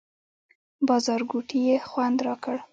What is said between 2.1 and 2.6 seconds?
راکړ.